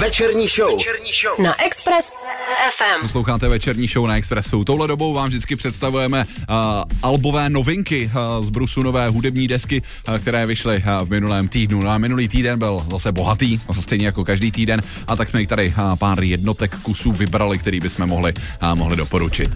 [0.00, 0.76] Večerní show.
[0.78, 1.46] Večerní show.
[1.46, 2.12] Na Express
[2.76, 3.00] FM.
[3.02, 4.64] Posloucháte večerní show na Expressu.
[4.64, 6.54] Touhle dobou vám vždycky představujeme uh,
[7.02, 11.82] albové novinky uh, z Brusu nové hudební desky, uh, které vyšly uh, v minulém týdnu.
[11.82, 15.46] No a minulý týden byl zase bohatý, zase stejně jako každý týden, a tak jsme
[15.46, 19.50] tady uh, pár jednotek kusů vybrali, který bychom mohli, uh, mohli doporučit.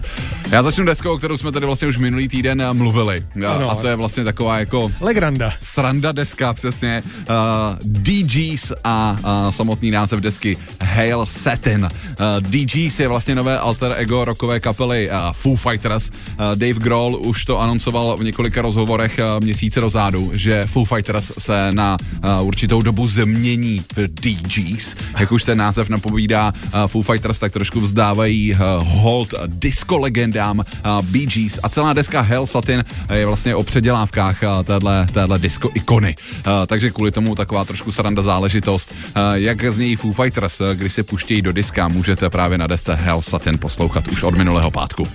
[0.51, 3.25] Já začnu deskou, o kterou jsme tady vlastně už minulý týden uh, mluvili.
[3.35, 4.91] Uh, a to je vlastně taková jako...
[5.01, 5.53] Legranda.
[5.61, 7.03] Sranda deska, přesně.
[7.29, 7.35] Uh,
[7.81, 10.34] DGs a uh, samotný název desky
[10.81, 11.83] Hail Satin.
[11.83, 16.09] Uh, DGs je vlastně nové alter ego rockové kapely uh, Foo Fighters.
[16.09, 21.31] Uh, Dave Grohl už to anoncoval v několika rozhovorech uh, měsíce dozadu, že Foo Fighters
[21.39, 21.97] se na
[22.39, 24.95] uh, určitou dobu změní v DGs.
[25.19, 30.59] Jak už ten název napovídá, uh, Foo Fighters tak trošku vzdávají uh, hold disco legendám
[30.59, 35.69] uh, Gees a celá deska Hail Satin je vlastně o předělávkách uh, téhle, téhle disco
[35.73, 36.15] ikony.
[36.47, 38.95] Uh, takže kvůli tomu taková trošku sranda záležitost.
[39.17, 40.24] Uh, jak znějí Foo Fighters,
[40.61, 44.37] uh, když se puštějí do diska, můžete právě na desce Hell Satin poslouchat už od
[44.37, 45.07] minulého pátku.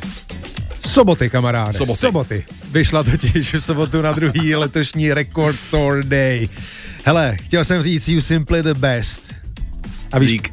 [0.86, 1.72] Soboty, kamaráde.
[1.72, 1.98] Soboty.
[1.98, 2.44] Soboty.
[2.70, 6.48] Vyšla totiž v sobotu na druhý letošní Record Store Day.
[7.04, 9.20] Hele, chtěl jsem říct You Simply the Best.
[10.12, 10.52] A víš, Dík.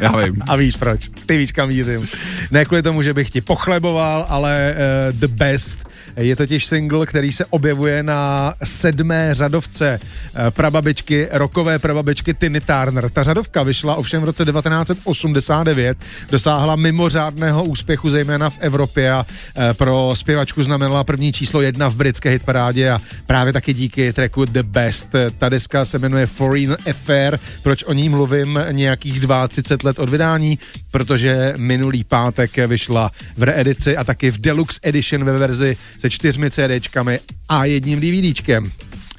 [0.00, 0.34] Já vím.
[0.48, 2.06] a víš proč, ty víš kam mířím.
[2.50, 7.32] Ne kvůli tomu, že bych ti pochleboval, ale uh, The Best je totiž single, který
[7.32, 13.10] se objevuje na sedmé řadovce uh, prababičky, rokové prababičky Tiny Turner.
[13.10, 15.98] Ta řadovka vyšla ovšem v roce 1989,
[16.30, 21.96] dosáhla mimořádného úspěchu zejména v Evropě a uh, pro zpěvačku znamenala první číslo jedna v
[21.96, 25.14] britské hitparádě a právě taky díky tracku The Best.
[25.38, 30.58] Ta deska se jmenuje Foreign Affair, proč o ní mluvím nějakých 32 let od vydání,
[30.90, 36.50] protože minulý pátek vyšla v reedici a taky v Deluxe Edition ve verzi se čtyřmi
[36.50, 38.64] CDčkami a jedním DVDčkem.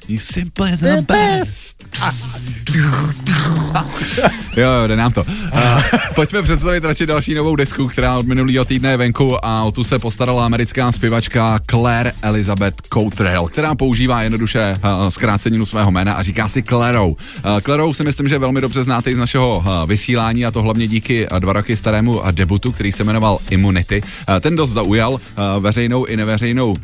[0.08, 1.84] You simply the best.
[4.56, 5.22] jo, jo, jde nám to.
[5.22, 5.82] Uh,
[6.14, 9.84] pojďme představit radši další novou desku, která od minulého týdne je venku a o tu
[9.84, 16.22] se postarala americká zpěvačka Claire Elizabeth Cottrell, která používá jednoduše uh, zkráceninu svého jména a
[16.22, 17.08] říká si Clarou.
[17.08, 17.16] Uh,
[17.60, 20.88] Clarou si myslím, že velmi dobře znáte i z našeho uh, vysílání a to hlavně
[20.88, 24.02] díky uh, dva roky starému uh, debutu, který se jmenoval Immunity.
[24.02, 25.18] Uh, ten dost zaujal uh,
[25.60, 26.76] veřejnou i neveřejnou uh,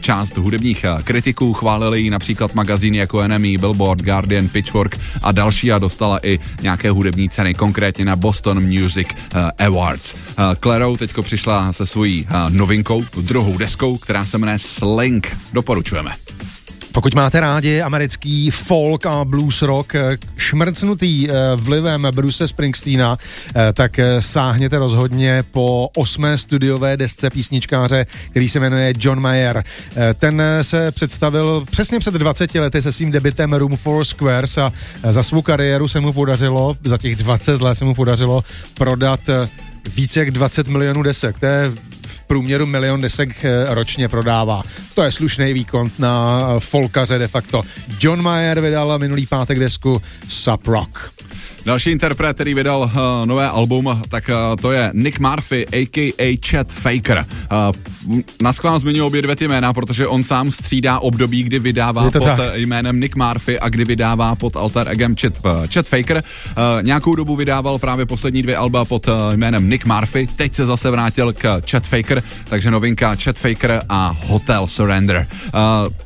[0.00, 5.72] část hudebních uh, kritiků, chválili ji například magazíny jako NME, Billboard, Guardian, Pitchfork a další
[5.72, 10.14] a dostala i nějaké hudební ceny, konkrétně na Boston Music uh, Awards.
[10.14, 10.18] Uh,
[10.62, 15.36] Clarou teďko přišla se svojí uh, novinkou, druhou deskou, která se jmenuje Sling.
[15.52, 16.10] Doporučujeme.
[16.98, 23.18] Pokud máte rádi americký folk a blues rock, eh, šmrcnutý eh, vlivem Bruce Springsteena,
[23.56, 29.64] eh, tak sáhněte rozhodně po osmé studiové desce písničkáře, který se jmenuje John Mayer.
[30.14, 34.72] Ten se představil přesně před 20 lety se svým debitem Room for Squares a
[35.10, 38.44] za svou kariéru se mu podařilo, za těch 20 let se mu podařilo
[38.74, 39.20] prodat
[39.96, 41.38] více jak 20 milionů desek.
[41.38, 41.72] To je
[42.28, 44.62] průměru milion desek ročně prodává.
[44.94, 47.62] To je slušný výkon na folkaře de facto.
[48.00, 51.12] John Mayer vydal minulý pátek desku Sub Rock.
[51.64, 56.38] Další interpret, který vydal uh, nové album, tak uh, to je Nick Murphy, a.k.a.
[56.46, 57.26] Chet Faker.
[57.52, 57.76] Uh,
[58.42, 62.22] na schvál zmiňuji obě dvě ty jména, protože on sám střídá období, kdy vydává pod
[62.22, 62.40] tak.
[62.54, 66.16] jménem Nick Murphy a kdy vydává pod alter egem Chet, uh, Chet Faker.
[66.16, 66.22] Uh,
[66.82, 70.90] nějakou dobu vydával právě poslední dvě alba pod uh, jménem Nick Murphy, teď se zase
[70.90, 75.26] vrátil k Chet Faker, takže novinka Chet Faker a Hotel Surrender.
[75.54, 75.60] Uh,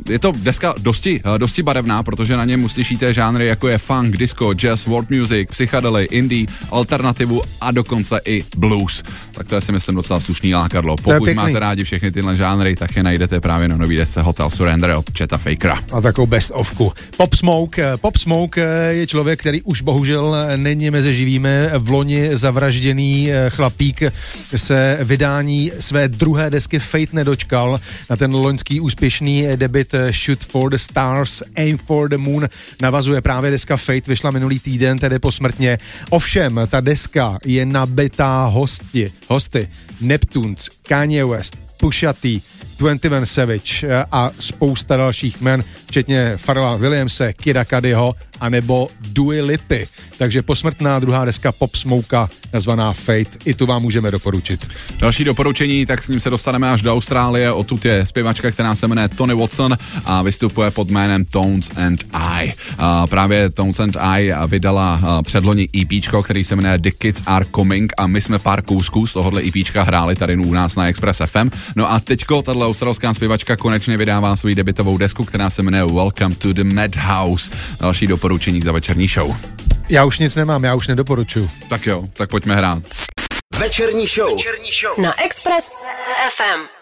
[0.09, 4.17] je to deska dosti, uh, dosti barevná, protože na něm uslyšíte žánry jako je funk,
[4.17, 9.03] disco, jazz, world music, psychedely, indie, alternativu a dokonce i blues.
[9.33, 10.97] Tak to je si myslím docela slušný lákadlo.
[10.97, 14.91] Pokud máte rádi všechny tyhle žánry, tak je najdete právě na nový desce Hotel Surrender
[14.91, 15.79] od Cheta Fakera.
[15.93, 16.93] A takovou best ofku.
[17.17, 17.97] Pop Smoke.
[17.97, 21.51] Pop Smoke je člověk, který už bohužel není mezi živými.
[21.79, 24.03] V loni zavražděný chlapík
[24.57, 27.81] se vydání své druhé desky Fate nedočkal.
[28.11, 32.49] Na ten loňský úspěšný debit Shoot for the Stars, Aim for the Moon
[32.83, 35.79] navazuje právě deska Fate, vyšla minulý týden, tedy po posmrtně.
[36.11, 39.69] Ovšem, ta deska je nabitá hosti, hosty
[40.01, 42.41] Neptunes, Kanye West, Pusha T,
[42.79, 49.41] 21 Savage eh, a spousta dalších men, včetně Farla Williamse, Kida Kadyho a nebo Dui
[49.41, 49.89] Lipy.
[50.19, 54.69] Takže posmrtná druhá deska Pop Smoka nazvaná Fate, i tu vám můžeme doporučit.
[54.99, 57.53] Další doporučení, tak s ním se dostaneme až do Austrálie.
[57.53, 62.53] Odtud je zpěvačka, která se jmenuje Tony Watson a vystupuje pod jménem Tones and I.
[62.79, 65.89] A právě Tones and I vydala předloni EP,
[66.25, 69.77] který se jmenuje The Kids Are Coming a my jsme pár kousků z tohohle EP
[69.77, 71.51] hráli tady u nás na Express FM.
[71.77, 76.35] No a teďko tahle australská zpěvačka konečně vydává svou debitovou desku, která se jmenuje Welcome
[76.35, 77.51] to the Madhouse.
[77.81, 79.37] Další doporučení za večerní show.
[79.89, 81.51] Já už nic nemám, já už nedoporučuju.
[81.69, 82.83] Tak jo, tak pojďme hrát.
[83.59, 84.37] Večerní show.
[84.37, 84.99] Večerní show.
[84.99, 85.73] Na Express
[86.37, 86.82] FM.